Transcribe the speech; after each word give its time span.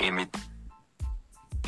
M. 0.00 0.26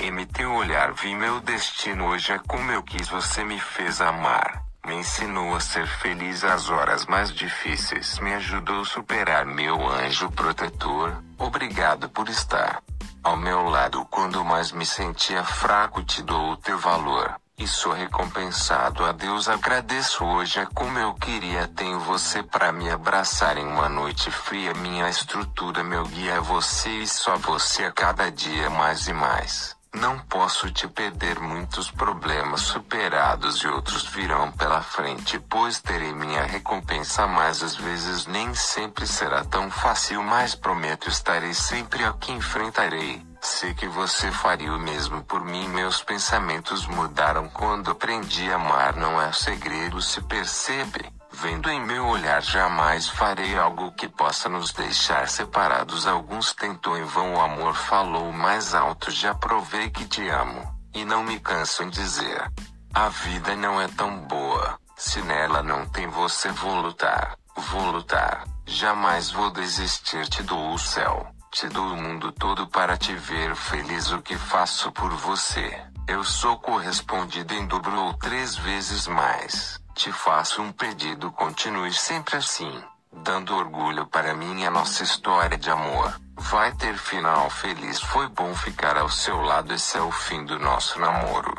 M. 0.00 0.26
Teu 0.26 0.54
olhar 0.54 0.94
vi 0.94 1.14
meu 1.14 1.38
destino 1.40 2.06
hoje 2.06 2.32
é 2.32 2.38
como 2.38 2.72
eu 2.72 2.82
quis, 2.82 3.06
você 3.06 3.44
me 3.44 3.60
fez 3.60 4.00
amar. 4.00 4.64
Me 4.86 4.94
ensinou 4.94 5.54
a 5.54 5.60
ser 5.60 5.86
feliz 5.86 6.42
às 6.42 6.70
horas 6.70 7.04
mais 7.04 7.30
difíceis, 7.30 8.18
me 8.20 8.32
ajudou 8.32 8.80
a 8.80 8.84
superar 8.86 9.44
meu 9.44 9.86
anjo 9.86 10.30
protetor. 10.30 11.22
Obrigado 11.38 12.08
por 12.08 12.26
estar 12.30 12.82
ao 13.22 13.36
meu 13.36 13.62
lado 13.68 14.04
quando 14.10 14.44
mais 14.44 14.72
me 14.72 14.84
sentia 14.84 15.44
fraco, 15.44 16.02
te 16.02 16.22
dou 16.22 16.52
o 16.52 16.56
teu 16.56 16.78
valor. 16.78 17.34
E 17.58 17.66
sou 17.66 17.92
recompensado 17.92 19.04
a 19.04 19.12
Deus 19.12 19.48
agradeço 19.48 20.24
hoje 20.24 20.58
é 20.58 20.66
como 20.66 20.98
eu 20.98 21.14
queria 21.14 21.68
tenho 21.68 22.00
você 22.00 22.42
para 22.42 22.72
me 22.72 22.90
abraçar 22.90 23.56
em 23.56 23.64
uma 23.66 23.88
noite 23.88 24.30
fria 24.30 24.74
minha 24.74 25.08
estrutura 25.08 25.84
meu 25.84 26.04
guia 26.04 26.32
é 26.32 26.40
você 26.40 26.88
e 26.88 27.06
só 27.06 27.36
você 27.36 27.84
a 27.84 27.92
cada 27.92 28.30
dia 28.30 28.68
mais 28.70 29.06
e 29.06 29.12
mais. 29.12 29.76
Não 29.94 30.18
posso 30.20 30.70
te 30.70 30.88
perder 30.88 31.38
muitos 31.38 31.90
problemas 31.90 32.62
superados 32.62 33.56
e 33.62 33.68
outros 33.68 34.04
virão 34.06 34.50
pela 34.52 34.80
frente, 34.82 35.38
pois 35.38 35.80
terei 35.80 36.14
minha 36.14 36.44
recompensa, 36.44 37.26
mas 37.26 37.62
às 37.62 37.76
vezes 37.76 38.26
nem 38.26 38.54
sempre 38.54 39.06
será 39.06 39.44
tão 39.44 39.70
fácil, 39.70 40.22
mas 40.22 40.54
prometo 40.54 41.08
estarei 41.08 41.52
sempre 41.52 42.04
aqui 42.04 42.32
enfrentarei. 42.32 43.22
Sei 43.42 43.74
que 43.74 43.88
você 43.88 44.30
faria 44.30 44.72
o 44.72 44.78
mesmo 44.78 45.22
por 45.24 45.44
mim. 45.44 45.68
Meus 45.68 46.02
pensamentos 46.02 46.86
mudaram 46.86 47.48
quando 47.48 47.90
aprendi 47.90 48.50
a 48.50 48.54
amar. 48.54 48.94
Não 48.96 49.20
é 49.20 49.32
segredo, 49.32 50.00
se 50.00 50.22
percebe. 50.22 51.12
Vendo 51.42 51.68
em 51.70 51.80
meu 51.84 52.06
olhar, 52.06 52.40
jamais 52.40 53.08
farei 53.08 53.58
algo 53.58 53.90
que 53.90 54.06
possa 54.06 54.48
nos 54.48 54.70
deixar 54.72 55.28
separados. 55.28 56.06
Alguns 56.06 56.52
tentou 56.52 56.96
em 56.96 57.02
vão, 57.02 57.34
o 57.34 57.40
amor 57.40 57.74
falou 57.74 58.30
mais 58.30 58.76
alto. 58.76 59.10
Já 59.10 59.34
provei 59.34 59.90
que 59.90 60.04
te 60.04 60.28
amo, 60.28 60.62
e 60.94 61.04
não 61.04 61.24
me 61.24 61.40
canso 61.40 61.82
em 61.82 61.90
dizer: 61.90 62.48
A 62.94 63.08
vida 63.08 63.56
não 63.56 63.80
é 63.80 63.88
tão 63.88 64.20
boa. 64.20 64.78
Se 64.96 65.20
nela 65.22 65.64
não 65.64 65.84
tem 65.86 66.06
você, 66.06 66.48
vou 66.50 66.80
lutar, 66.80 67.36
vou 67.56 67.90
lutar. 67.90 68.44
Jamais 68.64 69.32
vou 69.32 69.50
desistir, 69.50 70.28
te 70.28 70.44
dou 70.44 70.72
o 70.72 70.78
céu. 70.78 71.26
Te 71.50 71.66
dou 71.66 71.88
o 71.88 71.96
mundo 71.96 72.30
todo 72.30 72.68
para 72.68 72.96
te 72.96 73.16
ver 73.16 73.56
feliz. 73.56 74.12
O 74.12 74.22
que 74.22 74.36
faço 74.36 74.92
por 74.92 75.10
você? 75.10 75.76
Eu 76.06 76.22
sou 76.22 76.56
correspondido 76.58 77.52
em 77.52 77.66
dobro 77.66 78.00
ou 78.00 78.14
três 78.14 78.54
vezes 78.54 79.08
mais. 79.08 79.81
Te 79.94 80.10
faço 80.10 80.62
um 80.62 80.72
pedido, 80.72 81.30
continue 81.30 81.92
sempre 81.92 82.36
assim, 82.36 82.82
dando 83.12 83.54
orgulho 83.54 84.06
para 84.06 84.34
mim. 84.34 84.64
A 84.64 84.70
nossa 84.70 85.02
história 85.02 85.56
de 85.56 85.70
amor 85.70 86.18
vai 86.36 86.72
ter 86.72 86.96
final 86.96 87.48
feliz. 87.50 88.00
Foi 88.00 88.26
bom 88.28 88.54
ficar 88.54 88.96
ao 88.96 89.08
seu 89.08 89.40
lado. 89.40 89.72
Esse 89.72 89.98
é 89.98 90.00
o 90.00 90.10
fim 90.10 90.44
do 90.44 90.58
nosso 90.58 90.98
namoro. 90.98 91.54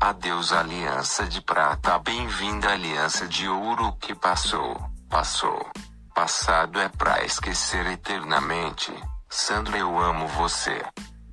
Adeus, 0.00 0.52
aliança 0.52 1.24
de 1.26 1.40
prata. 1.40 1.98
Bem-vinda, 1.98 2.70
aliança 2.70 3.26
de 3.26 3.48
ouro 3.48 3.92
que 3.94 4.14
passou. 4.14 4.80
Passou. 5.08 5.66
Passado 6.14 6.78
é 6.80 6.88
pra 6.88 7.24
esquecer 7.24 7.86
eternamente. 7.86 8.92
Sandra, 9.28 9.76
eu 9.78 9.98
amo 9.98 10.28
você. 10.28 10.84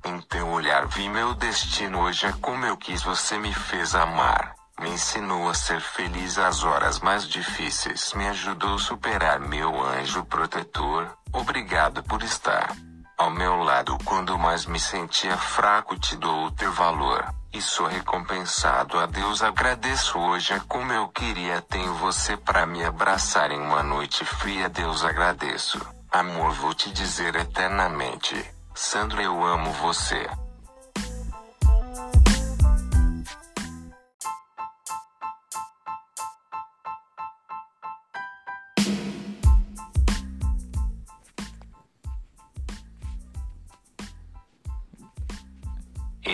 Em 0.04 0.20
teu 0.22 0.48
olhar 0.48 0.86
vi 0.86 1.08
meu 1.08 1.34
destino 1.34 2.00
hoje 2.00 2.26
é 2.26 2.32
como 2.40 2.64
eu 2.64 2.76
quis, 2.76 3.02
você 3.02 3.38
me 3.38 3.52
fez 3.52 3.94
amar. 3.94 4.55
Me 4.80 4.90
ensinou 4.90 5.48
a 5.48 5.54
ser 5.54 5.80
feliz 5.80 6.38
às 6.38 6.62
horas 6.62 7.00
mais 7.00 7.26
difíceis, 7.26 8.12
me 8.14 8.28
ajudou 8.28 8.74
a 8.74 8.78
superar 8.78 9.40
meu 9.40 9.82
anjo 9.82 10.24
protetor. 10.24 11.16
Obrigado 11.32 12.02
por 12.02 12.22
estar 12.22 12.74
ao 13.18 13.30
meu 13.30 13.56
lado 13.56 13.96
quando 14.04 14.38
mais 14.38 14.66
me 14.66 14.78
sentia 14.78 15.38
fraco, 15.38 15.98
te 15.98 16.16
dou 16.16 16.46
o 16.46 16.50
teu 16.50 16.70
valor. 16.72 17.24
E 17.52 17.62
sou 17.62 17.86
recompensado 17.86 18.98
a 18.98 19.06
Deus 19.06 19.42
agradeço 19.42 20.18
hoje 20.18 20.52
é 20.52 20.60
como 20.68 20.92
eu 20.92 21.08
queria 21.08 21.62
tenho 21.62 21.94
você 21.94 22.36
para 22.36 22.66
me 22.66 22.84
abraçar 22.84 23.50
em 23.50 23.58
uma 23.58 23.82
noite 23.82 24.24
fria 24.24 24.68
Deus 24.68 25.02
agradeço. 25.02 25.80
Amor, 26.12 26.52
vou 26.52 26.74
te 26.74 26.90
dizer 26.90 27.34
eternamente. 27.34 28.36
Sandra, 28.74 29.22
eu 29.22 29.42
amo 29.42 29.72
você. 29.72 30.28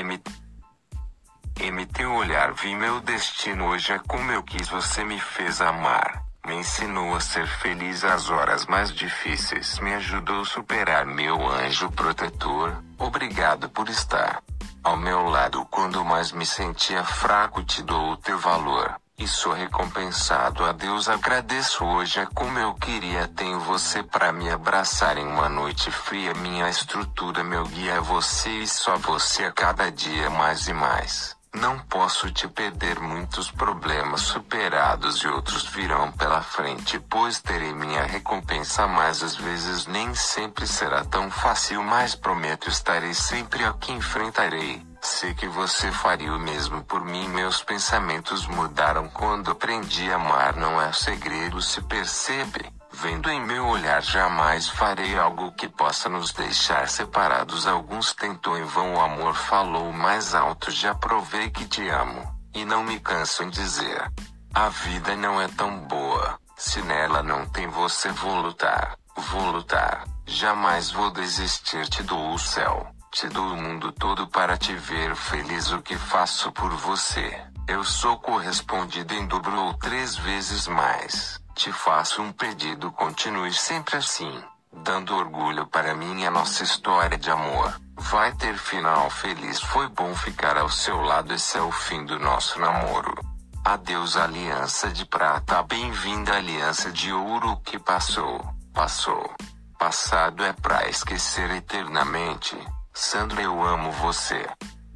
Em 0.02 1.86
teu 1.86 2.12
olhar 2.14 2.52
vi 2.54 2.74
meu 2.74 3.00
destino 3.00 3.66
hoje 3.66 3.92
é 3.92 3.98
como 4.00 4.30
eu 4.32 4.42
quis 4.42 4.68
você 4.68 5.04
me 5.04 5.20
fez 5.20 5.60
amar. 5.60 6.24
Me 6.46 6.54
ensinou 6.54 7.14
a 7.14 7.20
ser 7.20 7.46
feliz 7.46 8.02
às 8.04 8.30
horas 8.30 8.66
mais 8.66 8.92
difíceis. 8.92 9.78
Me 9.78 9.94
ajudou 9.94 10.42
a 10.42 10.44
superar 10.44 11.06
meu 11.06 11.48
anjo 11.48 11.90
protetor. 11.92 12.82
Obrigado 12.98 13.68
por 13.68 13.88
estar 13.88 14.42
ao 14.82 14.96
meu 14.96 15.22
lado 15.28 15.64
quando 15.66 16.04
mais 16.04 16.32
me 16.32 16.46
sentia 16.46 17.04
fraco. 17.04 17.62
Te 17.62 17.82
dou 17.82 18.12
o 18.12 18.16
teu 18.16 18.38
valor. 18.38 19.01
E 19.22 19.28
sou 19.28 19.52
recompensado. 19.52 20.64
A 20.64 20.72
Deus 20.72 21.08
agradeço 21.08 21.84
hoje. 21.84 22.18
É 22.18 22.26
como 22.34 22.58
eu 22.58 22.74
queria. 22.74 23.28
Tenho 23.28 23.60
você 23.60 24.02
para 24.02 24.32
me 24.32 24.50
abraçar 24.50 25.16
em 25.16 25.24
uma 25.24 25.48
noite 25.48 25.92
fria. 25.92 26.34
Minha 26.34 26.68
estrutura 26.68 27.44
meu 27.44 27.64
guia 27.64 27.92
é 27.92 28.00
você 28.00 28.50
e 28.50 28.66
só 28.66 28.96
você 28.96 29.44
a 29.44 29.52
cada 29.52 29.92
dia 29.92 30.28
mais 30.28 30.66
e 30.66 30.72
mais. 30.72 31.36
Não 31.54 31.78
posso 31.78 32.32
te 32.32 32.48
perder. 32.48 32.98
Muitos 32.98 33.48
problemas 33.48 34.22
superados 34.22 35.18
e 35.18 35.28
outros 35.28 35.68
virão 35.68 36.10
pela 36.10 36.42
frente, 36.42 36.98
pois 36.98 37.40
terei 37.40 37.72
minha 37.72 38.02
recompensa, 38.02 38.88
mas 38.88 39.22
às 39.22 39.36
vezes 39.36 39.86
nem 39.86 40.12
sempre 40.16 40.66
será 40.66 41.04
tão 41.04 41.30
fácil, 41.30 41.80
mas 41.84 42.16
prometo 42.16 42.68
estarei 42.68 43.14
sempre 43.14 43.64
aqui 43.64 43.92
enfrentarei. 43.92 44.91
Sei 45.22 45.34
que 45.34 45.46
você 45.46 45.92
faria 45.92 46.34
o 46.34 46.38
mesmo 46.40 46.82
por 46.82 47.04
mim. 47.04 47.28
Meus 47.28 47.62
pensamentos 47.62 48.44
mudaram 48.48 49.08
quando 49.08 49.52
aprendi 49.52 50.10
a 50.10 50.16
amar. 50.16 50.56
Não 50.56 50.82
é 50.82 50.92
segredo, 50.92 51.62
se 51.62 51.80
percebe. 51.82 52.68
Vendo 52.90 53.30
em 53.30 53.40
meu 53.40 53.68
olhar, 53.68 54.02
jamais 54.02 54.68
farei 54.68 55.16
algo 55.16 55.52
que 55.52 55.68
possa 55.68 56.08
nos 56.08 56.32
deixar 56.32 56.88
separados. 56.88 57.68
Alguns 57.68 58.12
tentou 58.12 58.58
em 58.58 58.64
vão, 58.64 58.94
o 58.94 59.00
amor 59.00 59.34
falou 59.34 59.92
mais 59.92 60.34
alto. 60.34 60.72
Já 60.72 60.92
provei 60.92 61.50
que 61.50 61.66
te 61.66 61.88
amo, 61.88 62.28
e 62.52 62.64
não 62.64 62.82
me 62.82 62.98
canso 62.98 63.44
em 63.44 63.48
dizer: 63.48 64.10
A 64.52 64.70
vida 64.70 65.14
não 65.14 65.40
é 65.40 65.46
tão 65.46 65.86
boa. 65.86 66.36
Se 66.56 66.82
nela 66.82 67.22
não 67.22 67.46
tem 67.46 67.68
você, 67.68 68.08
vou 68.08 68.40
lutar, 68.40 68.98
vou 69.16 69.52
lutar. 69.52 70.02
Jamais 70.26 70.90
vou 70.90 71.12
desistir, 71.12 71.86
te 71.88 72.02
dou 72.02 72.34
o 72.34 72.38
céu, 72.40 72.91
te 73.12 73.28
dou 73.28 73.52
o 73.52 73.56
mundo 73.56 73.92
todo 73.92 74.26
para 74.26 74.56
te 74.56 74.74
ver 74.74 75.14
feliz. 75.14 75.70
O 75.70 75.82
que 75.82 75.96
faço 75.96 76.50
por 76.50 76.70
você? 76.70 77.38
Eu 77.68 77.84
sou 77.84 78.18
correspondido 78.18 79.12
em 79.14 79.26
dobro 79.26 79.54
ou 79.54 79.74
três 79.74 80.16
vezes 80.16 80.66
mais. 80.66 81.38
Te 81.54 81.70
faço 81.70 82.22
um 82.22 82.32
pedido, 82.32 82.90
continue 82.90 83.52
sempre 83.52 83.98
assim, 83.98 84.42
dando 84.72 85.14
orgulho 85.14 85.66
para 85.66 85.94
mim. 85.94 86.24
A 86.24 86.30
nossa 86.30 86.64
história 86.64 87.18
de 87.18 87.30
amor 87.30 87.78
vai 87.96 88.32
ter 88.32 88.56
final 88.56 89.10
feliz. 89.10 89.60
Foi 89.60 89.86
bom 89.88 90.14
ficar 90.14 90.56
ao 90.56 90.70
seu 90.70 91.02
lado. 91.02 91.34
Esse 91.34 91.58
é 91.58 91.60
o 91.60 91.70
fim 91.70 92.06
do 92.06 92.18
nosso 92.18 92.58
namoro. 92.58 93.14
Adeus, 93.62 94.16
aliança 94.16 94.88
de 94.88 95.04
prata. 95.04 95.62
Bem-vinda, 95.62 96.34
aliança 96.34 96.90
de 96.90 97.12
ouro 97.12 97.58
que 97.58 97.78
passou. 97.78 98.42
Passou. 98.72 99.30
Passado 99.78 100.42
é 100.42 100.54
pra 100.54 100.88
esquecer 100.88 101.50
eternamente. 101.50 102.56
Sandra, 102.94 103.40
eu 103.40 103.62
amo 103.62 103.90
você. 103.92 104.46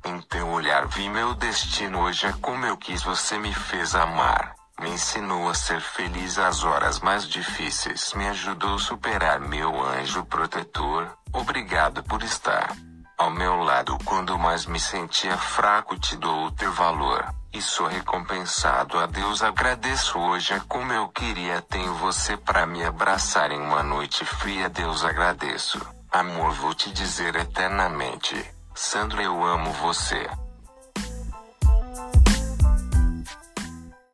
Em 0.04 0.20
teu 0.22 0.48
olhar 0.48 0.86
vi 0.86 1.08
meu 1.08 1.34
destino. 1.34 2.00
Hoje 2.00 2.26
é 2.26 2.32
como 2.42 2.66
eu 2.66 2.76
quis, 2.76 3.02
você 3.02 3.38
me 3.38 3.52
fez 3.54 3.94
amar. 3.94 4.54
Me 4.78 4.90
ensinou 4.90 5.48
a 5.48 5.54
ser 5.54 5.80
feliz 5.80 6.38
às 6.38 6.62
horas 6.62 7.00
mais 7.00 7.26
difíceis. 7.26 8.12
Me 8.12 8.28
ajudou 8.28 8.74
a 8.74 8.78
superar 8.78 9.40
meu 9.40 9.82
anjo 9.82 10.24
protetor. 10.26 11.10
Obrigado 11.32 12.02
por 12.02 12.22
estar 12.22 12.76
ao 13.16 13.30
meu 13.30 13.56
lado 13.56 13.96
quando 14.04 14.38
mais 14.38 14.66
me 14.66 14.78
sentia 14.78 15.38
fraco. 15.38 15.98
Te 15.98 16.16
dou 16.16 16.46
o 16.46 16.50
teu 16.50 16.70
valor. 16.72 17.24
E 17.52 17.62
sou 17.62 17.86
recompensado 17.86 18.98
a 18.98 19.06
Deus 19.06 19.42
agradeço 19.42 20.18
hoje 20.18 20.52
é 20.52 20.60
como 20.68 20.92
eu 20.92 21.08
queria 21.08 21.62
tenho 21.62 21.94
você 21.94 22.36
para 22.36 22.66
me 22.66 22.84
abraçar 22.84 23.50
em 23.50 23.58
uma 23.58 23.82
noite 23.82 24.22
fria 24.26 24.68
Deus 24.68 25.02
agradeço. 25.02 25.95
Amor 26.18 26.50
vou 26.54 26.72
te 26.72 26.90
dizer 26.92 27.36
eternamente. 27.36 28.34
Sandra 28.74 29.22
eu 29.22 29.44
amo 29.44 29.70
você. 29.72 30.26